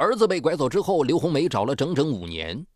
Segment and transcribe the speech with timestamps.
[0.00, 2.66] 儿子被拐走之后，刘红梅找了整整五年。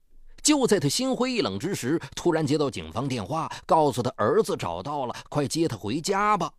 [0.42, 6.52] 就在她心灰意冷之时，突然接到警方电话，告诉她儿子找到了，快接他回家吧。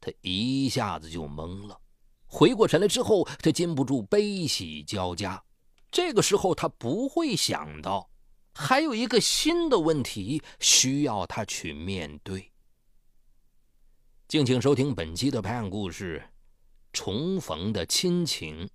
[0.00, 1.78] 她一下子就懵了。
[2.24, 5.42] 回过神来之后，她禁不住悲喜交加。
[5.90, 8.08] 这个时候，她不会想到，
[8.54, 12.50] 还有一个新的问题需要她去面对。
[14.26, 16.22] 敬请收听本期的拍案故事：
[16.94, 18.66] 重逢的亲情。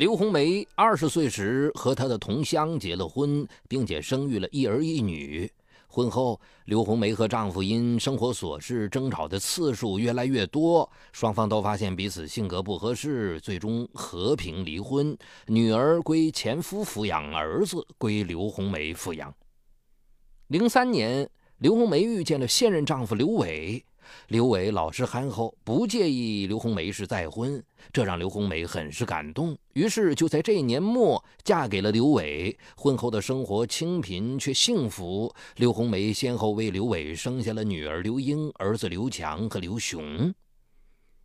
[0.00, 5.46] 刘红梅二十岁时和她的同乡结了婚，并且生育了一儿一女。
[5.86, 15.14] 婚后，刘红梅和丈夫因生活琐事争吵的次数越来越多，双方都发现彼此性格不合适，最终和平离婚。
[15.46, 19.30] 女儿归前夫抚养，儿子归刘红梅抚养。
[20.46, 23.84] 零三年，刘红梅遇见了现任丈夫刘伟。
[24.28, 27.62] 刘伟老实憨厚，不介意刘红梅是再婚，
[27.92, 29.56] 这让刘红梅很是感动。
[29.74, 32.56] 于是就在这一年末，嫁给了刘伟。
[32.76, 35.32] 婚后的生活清贫却幸福。
[35.56, 40.32] 刘红梅先后为刘伟生下了女儿刘英、儿子刘强和刘雄。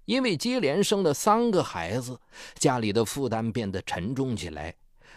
[0.06, 2.20] 因为接连生了三个孩子，
[2.60, 4.74] 家里的负担变得沉重起来。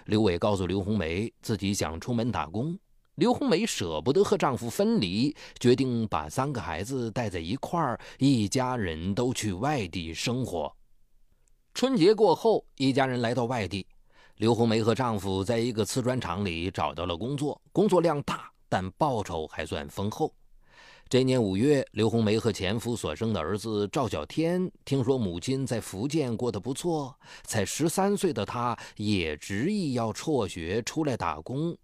[0.06, 2.78] 刘伟告诉刘红梅，自己想出门打工。
[3.18, 10.72] 刘红梅舍不得和丈夫分离，决定把三个孩子带在一块儿，一家人都去外地生活。
[11.74, 13.84] 春节过后，一家人来到外地，
[14.36, 20.32] 刘红梅和丈夫在一个瓷砖厂里找到了工作，工作量大，但报酬还算丰厚。
[21.08, 31.76] 这年五月，刘红梅和前夫所生的儿子赵小天听说母亲在福建过得不错，才十三岁的他也执意要辍学出来打工。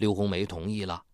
[0.00, 1.04] 刘红梅同意了，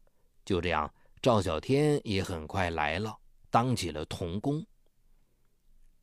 [0.44, 0.88] 就这样，
[1.20, 3.12] 赵小天也很快来了，
[3.50, 4.64] 当起了童工。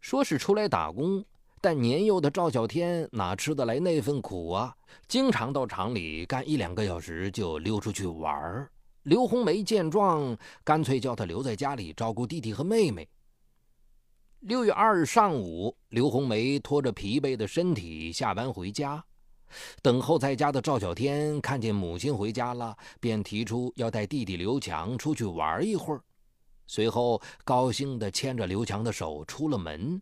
[0.01, 1.23] 说是出来打工，
[1.61, 4.75] 但年幼的赵小天哪吃得来那份苦啊？
[5.07, 8.69] 经常到厂里干一两个小时就溜出去玩儿。
[9.03, 13.07] 刘红梅见状，干脆叫他留在家里照顾弟弟和妹妹。
[14.41, 19.01] 六月二日上午，刘红梅拖着疲惫的身体下班回家。
[19.81, 26.01] 等候在家的赵小天看见母亲回家了，便提出要带弟弟刘强出去玩一会儿。
[26.65, 30.01] 随后，高兴地牵着刘强的手出了门。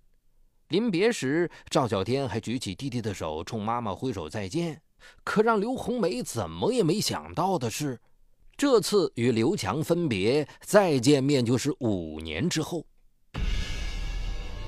[0.70, 4.82] 临别时，赵小天还举起弟弟的手，冲妈妈挥手再见。
[5.24, 8.00] 可让刘红梅怎么也没想到的是，
[8.56, 12.86] 这次与刘强分别，再见面就是五年之后。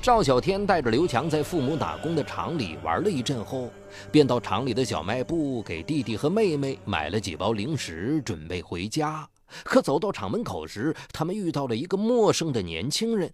[0.04, 3.72] 赵小天带着刘强在父母打工的厂里玩了一阵后，
[4.12, 9.26] 便到厂里的小卖部给弟弟和妹妹买了几包零食，准备回家。
[9.64, 13.34] 可走到厂门口时，他们遇到了一个陌生的年轻人。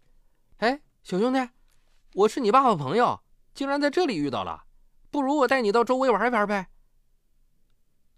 [0.60, 1.48] “哎，小兄弟，
[2.12, 3.18] 我是你爸爸朋友，
[3.54, 4.64] 竟然在这里遇到了，
[5.10, 6.66] 不如我带你到周围玩一玩呗。”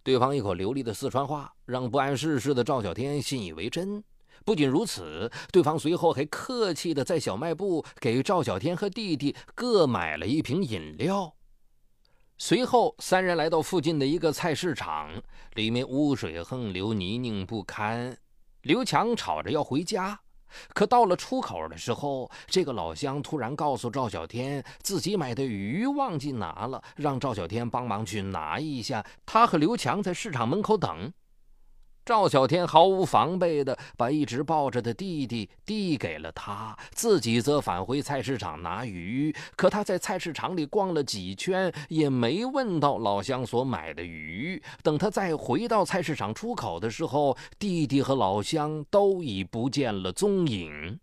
[0.03, 4.03] 对方一口流利的四川话，让不谙世事的赵小天信以为真。
[4.45, 11.35] 不仅如此，对方随后还客气地在小卖部给赵小天和弟弟各买了一瓶饮料。
[12.37, 15.23] 随后，三人来到附近的一个菜市场，
[15.55, 18.17] 里面污水横流，泥泞不堪。
[18.63, 20.19] 刘强吵着要回家，
[20.71, 29.07] 可到了出口的时候，这个老乡突然告诉赵小天，自己买的鱼忘记拿了，让赵小天帮忙去拿一下。
[29.25, 31.13] 他和刘强在市场门口等。
[32.05, 39.35] 赵小天毫无防备地把一直抱着的弟弟递给了他，自己则返回菜市场拿鱼。
[39.57, 44.63] 可他在菜市场里逛了几圈，也没问到老乡所买的鱼。
[44.83, 51.01] 等他再回到菜市场出口的时候，弟弟和老乡都已不见了踪影。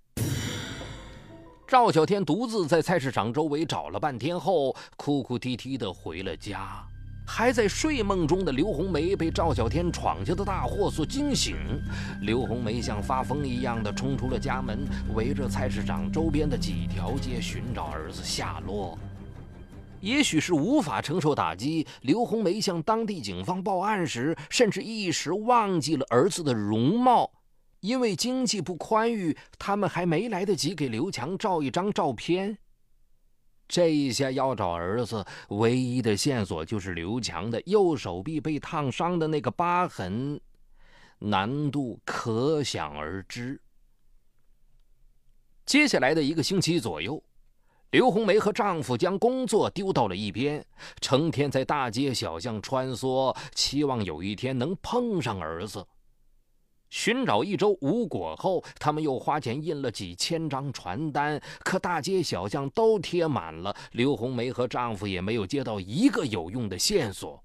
[1.68, 6.86] 赵小天独自在菜市场周围找了半天后，哭哭啼啼地回了家。
[7.33, 11.56] 还在睡梦中的刘红梅被赵小天闯下的大祸所惊醒，
[12.24, 14.80] 刘红梅像发疯一样的冲出了家门，
[15.16, 19.00] 围着菜市场周边的几条街寻找儿子下落。
[20.01, 27.31] 也许是无法承受打击，刘红梅向当地警方报案时，甚至一时忘记了儿子的容貌，
[27.80, 32.57] 因为经济不宽裕，他们还没来得及给刘强照一张照片。
[33.71, 40.38] 这一下要找儿子，唯一的线索就是刘强的右手臂被烫伤的那个疤痕，
[41.19, 43.62] 难度可想而知。
[45.65, 47.23] 接下来的一个星期左右，
[47.91, 50.65] 刘红梅和丈夫将工作丢到了一边，
[51.00, 55.88] 成天在大街小巷穿梭，期望有一天能碰上儿子。
[56.92, 63.76] 寻找一周无果后，他们又花钱印了几千张传单，可大街小巷都贴满了。
[63.94, 67.42] 刘红梅和丈夫也没有接到一个有用的线索。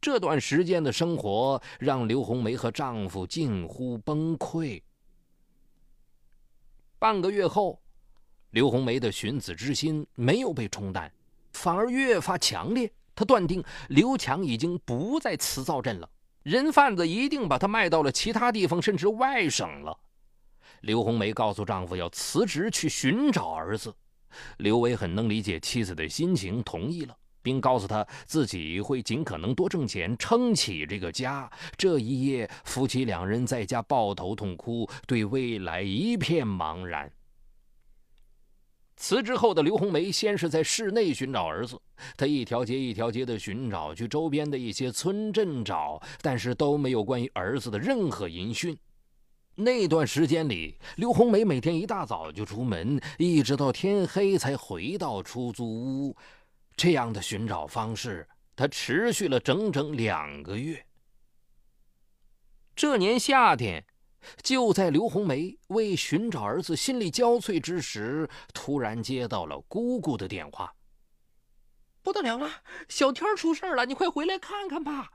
[0.00, 4.80] 这段时间的生活让刘红梅和丈夫近乎崩溃。
[7.00, 7.82] 半个月后，
[8.50, 11.12] 刘红梅的寻子之心没有被冲淡，
[11.52, 12.88] 反而越发强烈。
[13.14, 16.08] 她断定刘强已经不在磁灶镇了。
[16.42, 19.96] 人贩子一定把他卖到了其他地方，甚至外省了。
[20.80, 23.94] 刘红梅告诉丈夫要辞职去寻找儿子。
[24.56, 31.48] 刘伟很能理解妻子的心情，同意了，并告诉他自己会尽可能多挣钱，撑起这个家。
[31.76, 37.12] 这一夜，夫妻两人在家抱头痛哭，对未来一片茫然。
[39.02, 41.76] 辞职后的刘红梅先是在市内寻找儿子，
[42.16, 48.78] 她一条街一条街的寻找，去周边的一些村镇找，但是都没有关于儿子的任何音讯。
[49.56, 56.16] 那段时间里，刘红梅每天一大早就出门，一直到天黑才回到出租屋。
[56.76, 60.86] 这样的寻找方式，她持续了整整两个月。
[62.76, 63.84] 这年夏天。
[64.42, 70.72] 就在刘红梅为寻找儿子心力交瘁之时，突然接到了姑姑的电话。
[72.02, 72.50] 不得了了，
[72.88, 75.10] 小天出事了，你快回来看看吧。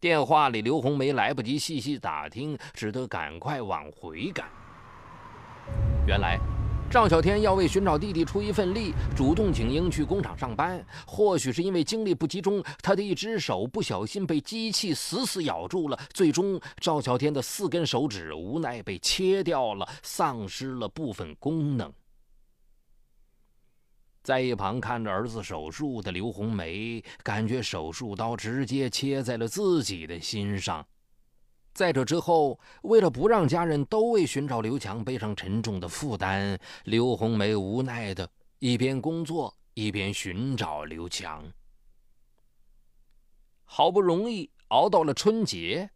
[0.00, 4.48] 电话里，刘红梅来不及细细打听，只得赶快往回赶。
[6.06, 6.57] 原来。
[6.90, 10.82] 赵小天要为寻找弟弟出一份力，主动请缨去工厂上班。
[11.06, 16.00] 或许是因为精力不集中，他的一只手不小心被机器死死咬住了。
[16.14, 21.92] 最终，赵小天的四根手指无奈被切掉了，丧失了部分功能。
[24.22, 30.86] 在一旁看着儿子手术的刘红梅，感觉手术刀直接切在了自己的心上。
[31.78, 38.28] 在这之后，为了不让家人都为寻找刘强背上沉重的负担，刘红梅无奈的
[38.58, 41.44] 一边工作一边寻找刘强。
[43.62, 45.88] 好不容易熬到了春节，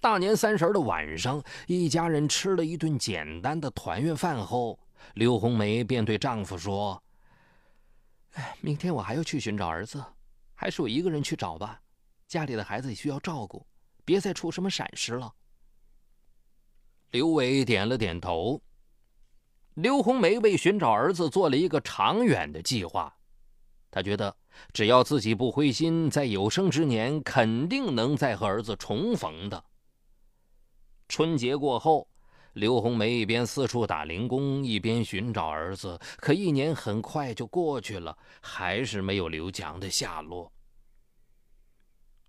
[0.00, 4.78] 大年三十的晚上，一家人吃了一顿简单的团圆饭后，
[5.14, 7.02] 刘红梅便对丈夫说
[8.38, 10.00] ：“哎，明天我还要去寻找儿子，
[10.54, 11.82] 还是我一个人去找吧，
[12.28, 13.66] 家里的孩子也需要照顾。”
[14.10, 15.32] 别再出什么闪失了。
[17.12, 18.60] 刘伟点了点头。
[19.74, 23.16] 刘红梅为寻找儿子做了一个长远的计划，
[23.88, 24.36] 她觉得
[24.72, 29.64] 只要自己不灰心，在有生之年肯定能再和儿子重逢的。
[31.06, 32.08] 春节过后，
[32.54, 35.96] 刘红梅一边四处打零工，一边寻找儿子。
[36.16, 40.52] 可一年很快就过去了，还是没有刘强的下落。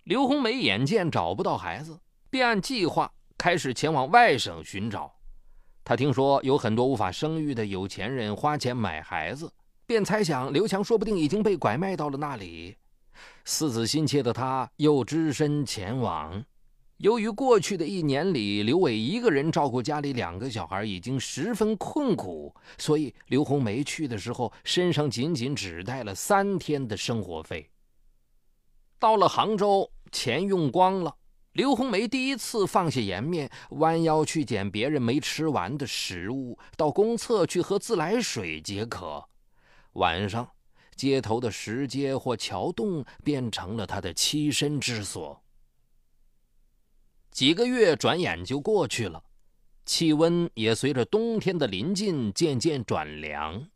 [0.04, 1.96] 刘红梅眼见找不到孩子，
[2.28, 5.14] 便按计划开始前往外省寻找。
[5.84, 9.48] 她听说有很多无法生育的有钱人花钱买孩子，
[9.86, 12.76] 便猜想刘强说不定已经被拐卖到了那里。
[13.44, 16.44] 思子心切的她又只身前往。
[16.96, 27.68] 由于过去的一年里刘伟一个人照顾家里两个小孩已经十分困苦，所以刘红梅去的时候身上仅仅只带了三天的生活费。
[29.02, 31.12] 到了杭州，钱用光了。
[31.54, 39.28] 刘红梅第一次放下颜面，弯腰去捡别人没吃完的食物，到公厕去喝自来水解渴。
[39.94, 40.48] 晚上，
[40.94, 45.42] 街头的石阶或桥洞变成了她的栖身之所。
[47.32, 49.24] 几个月转眼就过去了，
[49.84, 53.66] 气温也随着冬天的临近渐渐转凉。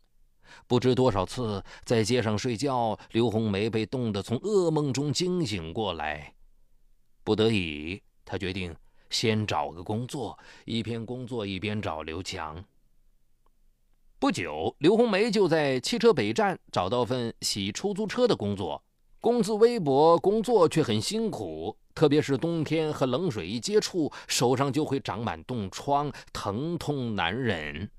[0.66, 6.34] 不知多少次在街上睡觉，刘红梅被冻得从噩梦中惊醒过来。
[7.22, 8.74] 不得已，她决定
[9.10, 12.64] 先找个工作，一边工作一边找刘强。
[14.18, 18.82] 不久，刘红梅就在汽车北站找到份洗出租车的工作，
[19.20, 27.90] 工资微薄，工作却很辛苦，特别是冬天和冷水一接触，手上就会长满冻疮，疼痛难忍。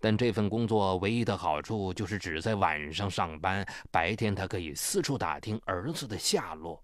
[0.00, 6.82] 但这份工作唯一的好处就是只在晚上上班，白天他可以四处打听儿子的下落。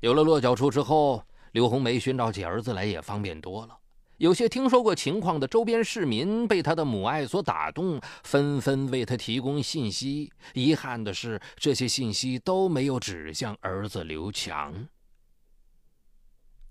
[0.00, 1.22] 有了落脚处之后，
[1.52, 3.76] 刘红梅寻找起儿子来也方便多了。
[4.16, 10.30] 有些听说过情况的周边市民被他的母爱所打动，纷纷为他提供信息。
[10.52, 14.86] 遗憾的是，这些信息都没有指向儿子刘强。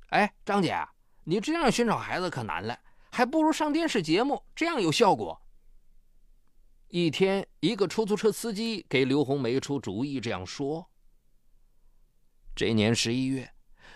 [0.10, 0.78] 哎，张姐，
[1.24, 2.78] 你这样寻找孩子可难了。
[3.10, 5.42] 还不如上电视节目，这样有效果。
[6.90, 10.90] 一天，一个出租车司机给刘红梅出主意，这样说
[12.56, 13.50] ：“这年十一月，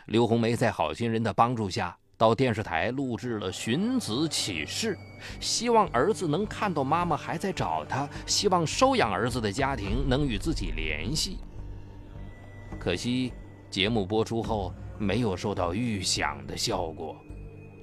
[0.06, 4.98] 刘红梅在好心人的帮助下，到电视台录制了寻子启事，
[5.40, 11.40] 希望儿子能看到妈妈还在找他，希望收养儿子的家庭能与自己联系。
[12.80, 13.34] 可惜，
[13.72, 17.18] 节目播出后没有收到预想的效果，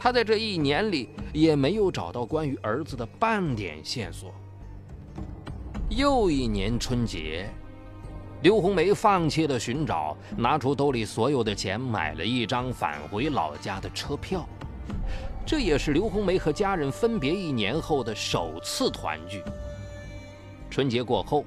[0.02, 4.33] 他在这一年里也没有找到关于儿子的半点线索。”
[5.90, 7.47] 又一年春节，
[8.42, 14.49] 刘红梅放弃了寻找，拿出兜里所有的钱，买了一张返回老家的车票。
[15.45, 19.42] 这也是刘红梅和家人分别一年后的首次团聚。
[20.71, 21.45] 春节过后，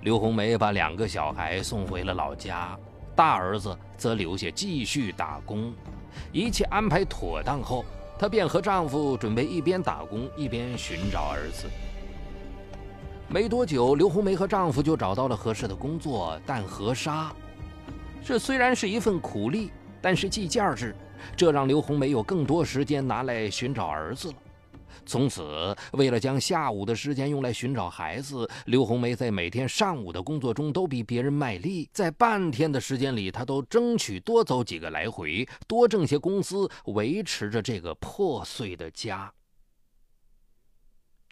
[0.00, 2.78] 刘红梅把两个小孩送回了老家，
[3.14, 5.74] 大儿子则留下继续打工。
[6.32, 7.84] 一切安排妥当后，
[8.18, 11.68] 她便和丈夫准备一边打工一边寻找儿子。
[13.28, 17.32] 没多久，刘红梅和丈夫就找到了合适的工作——但河沙。
[18.24, 20.94] 这虽然是一份苦力，但是计件制，
[21.36, 24.34] 这让刘红梅有更多时间拿来寻找儿子了。
[25.06, 31.88] 从此，为了将下午的时间用来寻找孩子，刘红梅在每天上午的工作中都比别人卖力。
[31.92, 39.32] 在半天的时间里，她都争取多走几个来回，多挣些工资，维持着这个破碎的家。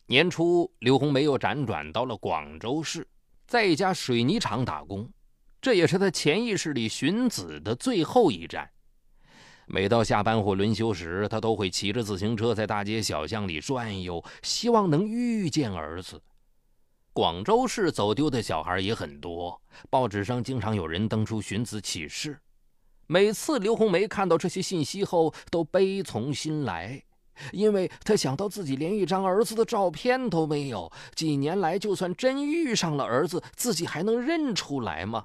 [0.07, 3.07] 年初，刘红梅又辗转到了广州市，
[3.47, 5.09] 在一家水泥厂打工，
[5.61, 8.69] 这也是她潜意识里寻子的最后一站。
[9.75, 16.21] 每到下班或轮休时，他都会骑着自行车在大街小巷里转悠，希望能遇见儿子。
[17.15, 22.39] 广州市走丢的小孩也很多，报纸上经常有人登出寻子启事。
[23.07, 27.03] 每次刘红梅看到这些信息后，都悲从心来。
[27.51, 35.25] 因为她想到自己连一张儿子的照片都没有，几年来就算真遇上了儿子，自己还能认出来吗？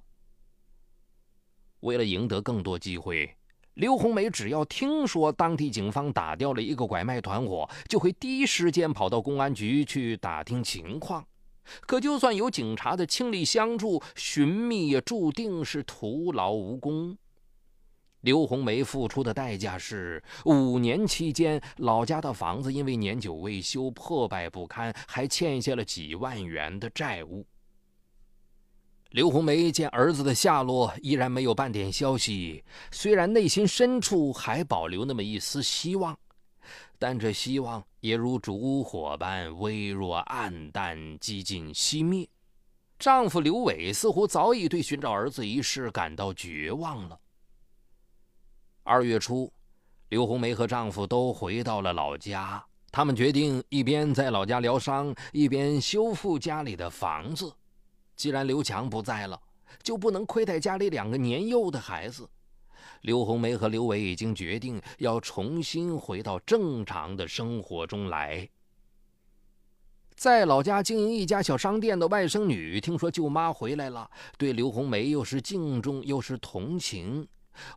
[1.82, 3.37] 为了赢得更多机会，
[3.78, 11.24] 刘红梅只要听说当地警方打掉了一个拐卖团伙，就会第一时间跑到公安局去打听情况。
[11.82, 17.16] 可就算有警察的倾力相助，寻觅也注定是徒劳无功。
[18.22, 27.46] 刘红梅付出的代价是五年期间，老家的房子因为年久未修，破败不堪，还欠下了几万元的债务。
[29.12, 36.18] 刘红梅见儿子的下落依然没有半点消息，虽然内心深处还保留那么一丝希望，
[37.00, 42.28] 但这希望也如烛火般微弱、暗淡、几近熄灭。
[43.00, 47.18] 丈夫刘伟似乎早已对寻找儿子一事感到绝望了。
[48.84, 49.52] 二月初，
[50.10, 52.64] 刘红梅和丈夫都回到了老家。
[52.92, 57.54] 他们决定一边在老家疗伤，一边修复家里的房子。
[58.18, 59.40] 既然刘强不在了，
[59.82, 62.28] 就不能亏待家里两个年幼的孩子。
[63.02, 68.50] 刘红梅和刘伟已经决定要重新回到正常的生活中来。
[70.16, 77.28] 在老家经营一家小商店的外甥女听说舅妈回来了，对刘红梅又是敬重又是同情。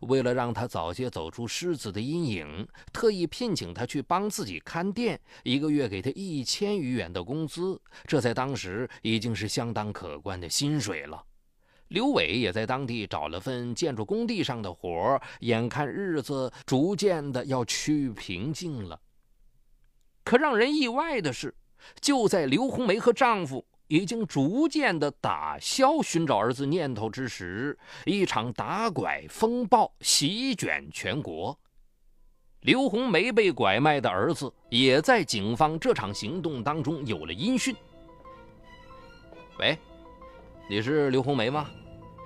[0.01, 11.23] 为了让他早些走出狮子的阴影，特意聘请他去帮自己看店，一个月给他一千余元的工资，这在当时已经是相当可观的薪水了。
[11.89, 18.97] 刘伟也在当地找了份建筑工地上的活眼看日子逐渐的要趋于平静了。
[20.23, 21.53] 可让人意外的是，
[21.99, 23.65] 就在刘红梅和丈夫。
[23.91, 31.59] 已经逐渐的打消寻找儿子念头之时，一场打拐风暴席卷全国。
[32.61, 37.75] 刘红梅被拐卖的儿子也在警方这场行动当中有了音讯。
[39.59, 39.77] 喂，
[40.69, 41.69] 你是刘红梅吗？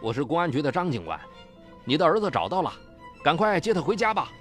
[0.04, 1.20] 我是公安局的张警官，
[1.84, 2.72] 你的儿子找到了，
[3.24, 4.32] 赶快接他回家吧。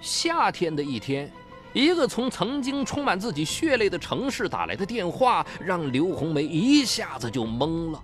[0.00, 1.32] 夏天的一天。
[1.78, 8.02] 一个从曾经充满自己血泪的城市打来的电话，让刘红梅一下子就懵了。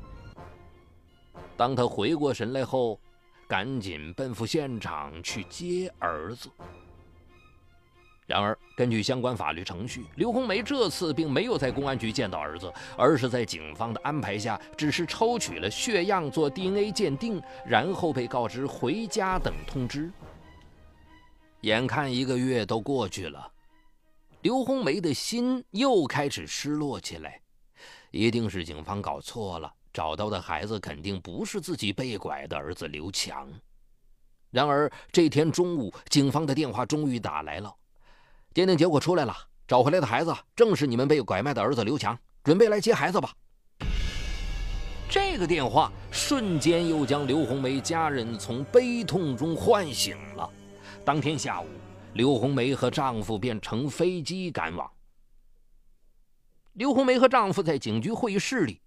[1.57, 3.01] 当她回过神来后，
[3.49, 6.49] 赶紧奔赴现场去接儿子。
[8.29, 20.13] 然而，根据相关法律程序，刘红梅这次并没有在公安局见到儿子，而是在警方的安排下，只是抽取了血样做 DNA 鉴定，然后被告知回家等通知。
[21.63, 23.51] 眼看一个月都过去了。
[24.45, 27.41] 刘红梅的心又开始失落起来，
[28.11, 33.49] 一定是警方搞错了，找到的孩子肯定不是自己被拐的儿子刘强。
[34.51, 37.75] 然而这天中午，警方的电话终于打来了，
[38.53, 39.35] 鉴定结果出来了，
[39.67, 43.33] 找回来的孩子正是你们被拐卖的儿子刘强，准备来接孩子吧。
[45.09, 50.51] 这个电话瞬间又将刘红梅家人从悲痛中唤醒了。
[51.03, 51.67] 当天下午，
[52.15, 54.89] 刘红梅和丈夫便乘飞机赶往。
[56.75, 58.81] 刘红梅和丈夫在警局会议室里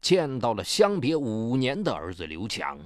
[0.00, 2.78] 见到了相别五年的儿子刘强。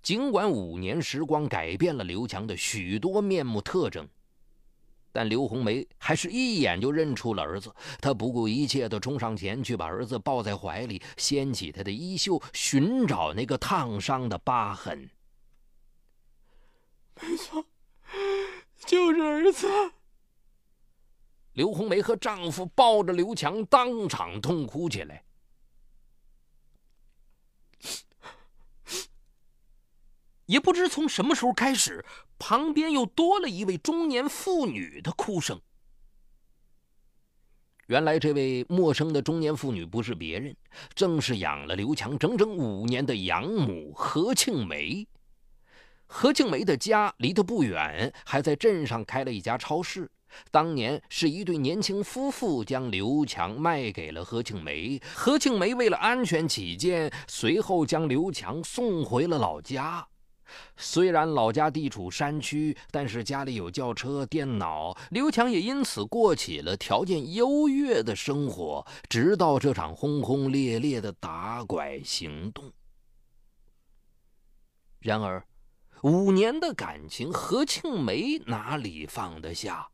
[0.00, 4.08] 尽管五年时光改变了刘强的许多面目特征。
[5.10, 15.10] 但刘红梅还是一眼就认出了儿子，她不顾一切地冲上前去，把儿子抱在怀里，掀起他的衣袖，寻找那个烫伤的疤痕。
[17.20, 17.64] 没错，
[18.86, 19.68] 就是儿子。
[21.52, 25.24] 刘红梅和丈夫抱着刘强，当场痛哭起来。
[30.46, 32.04] 也不知从什么时候开始，
[32.38, 35.60] 旁边又多了一位中年妇女的哭声。
[37.86, 40.56] 原来，这位陌生的中年妇女不是别人，
[40.94, 45.06] 正是养了刘强整整五年的养母何庆梅。
[46.14, 50.10] 何庆梅的家离得不远，还在镇上开了一家超市。
[50.50, 60.06] 当年是一对年轻夫妇将刘强卖给了何庆梅，何庆梅为了安全起见，随后将刘强送回了老家。
[60.76, 68.86] 虽然老家地处山区，但是家里有轿车、电脑，刘强也因此过起了条件优越的生活。
[69.08, 72.70] 直到这场轰轰烈烈的打拐行动。
[75.00, 75.44] 然而，
[76.02, 79.88] 五年的感情，何庆梅哪里放得下？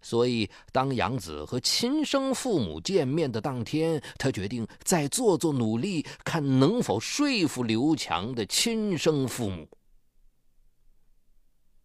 [0.00, 9.68] 所以，当养子和亲生父母见面的当天，他决定再做做努力，看能否说服刘强的亲生父母。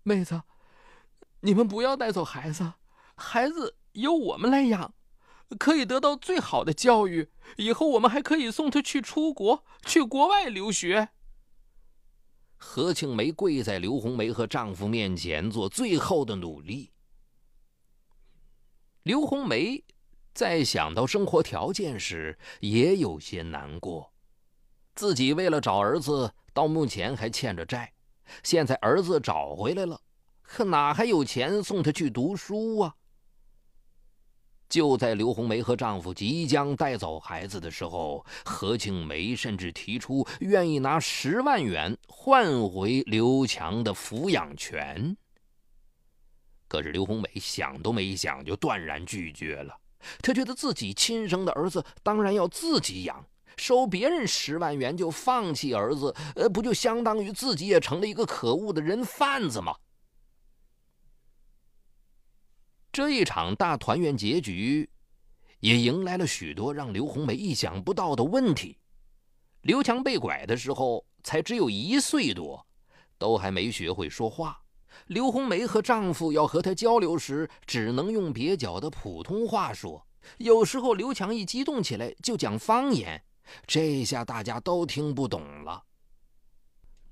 [0.04, 0.42] 妹子，
[1.40, 2.74] 你们不要带走孩子，
[3.16, 4.94] 孩子由我们来养，
[5.58, 7.30] 可以得到最好的教育。
[7.56, 11.10] 以后我们还可以送他去出国，去国外留学。
[12.62, 16.92] 何庆梅跪在刘红梅和丈夫面前，做最后的努力。
[19.04, 19.82] 刘红梅
[20.34, 24.14] 在想到生活条件时，也有些难过。
[24.94, 27.92] 自己为了找儿子，到目前还欠着债。
[28.44, 30.00] 现在儿子找回来了，
[30.42, 32.96] 可哪还有钱送他去读书啊？
[34.70, 45.18] 就在刘红梅和丈夫即将带走孩子的时候，何庆梅甚至提出愿意拿十万元换回刘强的抚养权。
[46.68, 49.76] 可是刘红梅想都没想就断然拒绝了。
[50.22, 53.26] 她觉得自己亲生的儿子当然要自己养，
[53.58, 59.76] 收别人十万元就放弃儿子，呃，不就相当于自己也成了一个可恶的人贩子吗？
[62.92, 64.90] 这一场大团圆结局，
[65.60, 68.78] 也迎来了许多让刘红梅意想不到的问题。
[69.62, 72.66] 刘强被拐的时候才只有一岁多，
[73.18, 74.60] 都还没学会说话。
[75.06, 80.06] 刘红梅和丈夫要和他交流时，只能用蹩脚的普通话说。
[80.38, 83.22] 有时候刘强一激动起来就讲方言，
[83.68, 85.84] 这下大家都听不懂了。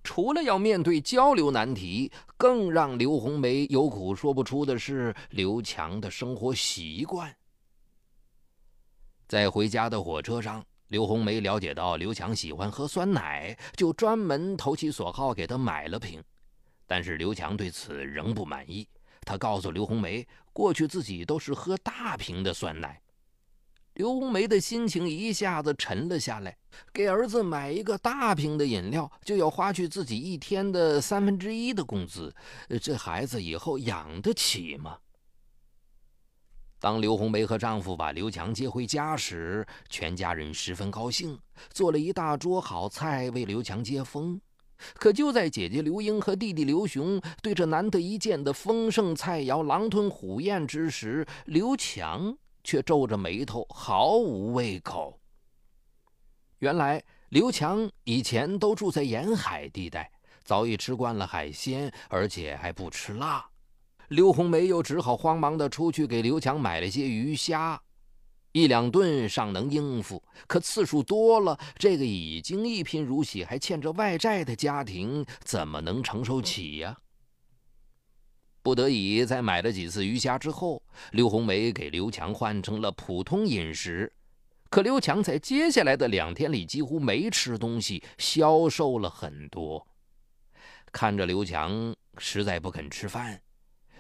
[0.07, 7.35] 除了要面对交流难题，更让刘红梅有苦说不出的是刘强的生活习惯。
[9.27, 16.23] 在回家的火车上，刘红梅了解到刘强喜欢喝酸奶，就专门投其所好给他买了瓶。
[16.85, 18.87] 但是刘强对此仍不满意，
[19.23, 23.01] 他告诉刘红梅，过去自己都是喝大瓶的酸奶。
[23.97, 26.55] 刘红梅的心情一下子沉了下来，
[26.93, 32.31] 给儿子买一个大瓶的饮料就要花去自己一天的三分之一的工资，
[32.79, 34.99] 这孩子以后养得起吗？
[36.79, 41.35] 当刘红梅和丈夫把刘强接回家时，全家人十分高兴，
[41.71, 44.39] 做了一大桌好菜为刘强接风。
[44.93, 52.37] 可就在姐姐刘英和弟弟刘雄对这难得一见的丰盛菜肴狼吞虎咽之时，刘强。
[52.67, 55.17] 却皱着眉头，毫无胃口。
[56.59, 60.11] 原来刘强以前都住在沿海地带，
[60.43, 63.49] 早已吃惯了海鲜，而且还不吃辣。
[64.09, 67.81] 刘红梅又只好慌忙的出去给刘强买了些鱼虾，
[68.51, 76.97] 一两顿尚能应付，可次数多了，这个已经一贫如洗还欠着外债的家庭怎么能承受起呀？
[78.67, 84.11] 不得已，在买了几次鱼虾之后，刘红梅给刘强换成了普通饮食。
[84.69, 89.87] 可刘强在接下来的两天里几乎没吃东西，消瘦了很多。
[90.91, 93.41] 看着刘强实在不肯吃饭，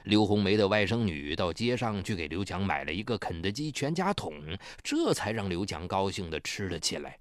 [0.03, 4.33] 刘红梅的外甥女到街上去给刘强买了一个肯德基全家桶，
[4.83, 7.17] 这才让刘强高兴的吃了起来。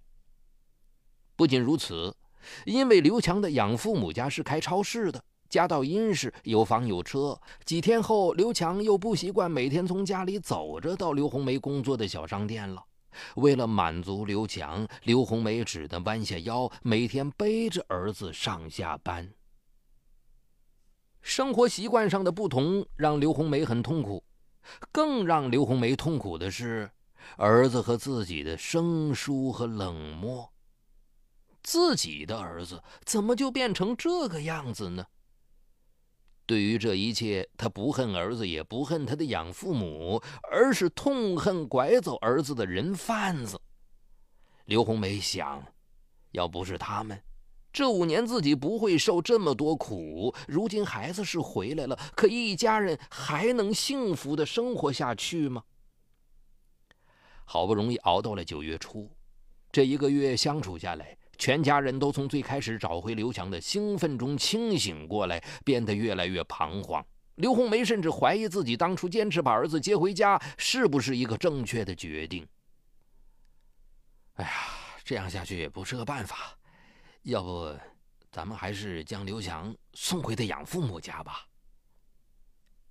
[1.36, 2.12] 不仅如此，
[2.64, 7.38] 因为刘强的养父母家是开超市的，家道殷实，有房有车。
[7.64, 12.84] 几天后，刘强又不习惯每天从家里走着到刘红梅工作的小商店了。
[13.36, 19.32] 为了满足刘强，刘红梅只得弯下腰，每天背着儿子上下班。
[21.22, 24.22] 生活习惯上的不同让刘红梅很痛苦，
[24.92, 26.90] 更让刘红梅痛苦的是，
[27.36, 30.52] 儿子和自己的生疏和冷漠。
[31.62, 35.04] 自己的儿子怎么就变成这个样子呢？
[36.46, 43.60] 对于这一切，他不恨儿子，也不恨他的养父母，而是痛恨拐走儿子的人贩子。
[44.66, 45.62] 刘红梅想，
[46.30, 47.20] 要不是他们，
[47.72, 50.32] 这五年自己不会受这么多苦。
[50.46, 55.64] 如今孩子是回来了，可一家人还能幸福的生活下去吗？
[57.44, 59.10] 好不容易熬到了九月初，
[59.72, 61.18] 这一个月相处下来。
[61.38, 67.04] 全家人都从最开始找回刘强的兴奋中清醒过来，变得越来越彷徨。
[67.36, 72.46] 刘红梅甚至怀疑自己当初坚持把儿子接回家是不是一个正确的决定。
[74.34, 74.50] 哎呀，
[75.04, 76.56] 这样下去也不是个办法，
[77.22, 77.74] 要不
[78.30, 81.46] 咱们还是将刘强送回他养父母家吧。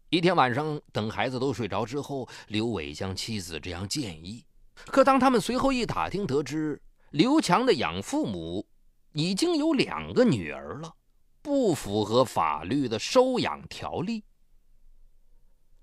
[0.09, 4.45] 一天晚上，等孩子都睡着之后，刘伟向妻子这样建议。
[4.85, 6.79] 可当他们随后一打听，得知。
[7.15, 8.67] 刘强的养父母
[9.13, 10.93] 已经有两个女儿了，
[11.41, 14.21] 不符合法律的收养条例。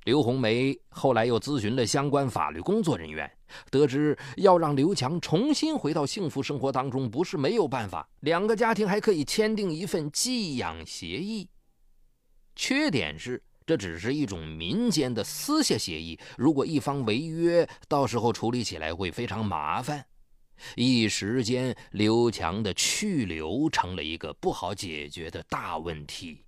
[0.05, 3.33] 刘红梅后来又咨询了相关法律工作人员，
[3.71, 11.49] 得知要让刘强重新回到幸福生活当中不是没有办法，两个家庭还可以签订一份寄养协议。
[12.55, 20.05] 缺点是这只是一种民间的私下协议，如果一方违约，到时候处理起来会非常麻烦。
[20.77, 26.45] 一时间，刘强的去留成了一个不好解决的大问题。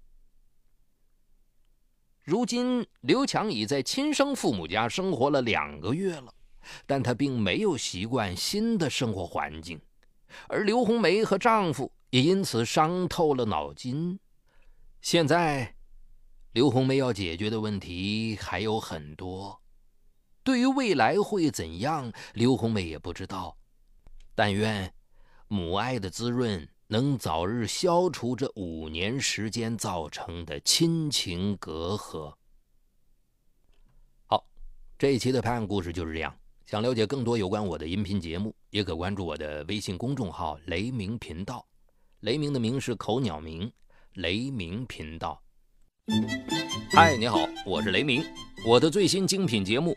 [2.22, 6.32] 如今，刘强已在亲生父母家生活了两个月了，
[6.86, 9.78] 但他并没有习惯新的生活环境，
[10.48, 14.18] 而刘红梅和丈夫也因此伤透了脑筋。
[15.02, 15.74] 现在，
[16.52, 19.60] 刘红梅要解决的问题还有很多，
[20.42, 23.58] 对于未来会怎样，刘红梅也不知道。
[24.34, 24.92] 但愿
[25.48, 32.34] 母爱的滋润能早日消除这五年时间造成的亲情隔阂。
[34.26, 34.44] 好，
[34.98, 36.34] 这一期的拍案故事就是这样。
[36.66, 41.64] 想了解更多有关我的音频节目，也可关注我的微信公众号“雷鸣频道”。
[42.20, 43.70] 雷鸣的鸣是口鸟鸣，
[44.14, 45.40] 雷鸣频道。
[46.90, 48.24] 嗨，你好，我是雷鸣。
[48.66, 49.96] 我的最新精品节目